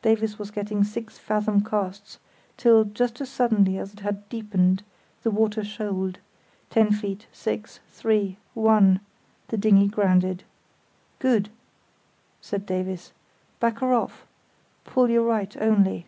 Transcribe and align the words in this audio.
Davies 0.00 0.38
was 0.38 0.50
getting 0.50 0.82
six 0.84 1.18
fathom 1.18 1.62
casts, 1.62 2.18
till, 2.56 2.84
just 2.84 3.20
as 3.20 3.28
suddenly 3.28 3.76
as 3.76 3.92
it 3.92 4.00
had 4.00 4.26
deepened, 4.30 4.82
the 5.22 5.30
water 5.30 5.62
shoaled—ten 5.62 6.92
feet, 6.92 7.26
six, 7.30 7.80
three, 7.90 8.38
one—the 8.54 9.58
dinghy 9.58 9.88
grounded. 9.88 10.44
"Good!" 11.18 11.50
said 12.40 12.64
Davies. 12.64 13.12
"Back 13.60 13.80
her 13.80 13.92
off! 13.92 14.26
Pull 14.86 15.10
your 15.10 15.24
right 15.26 15.54
only." 15.60 16.06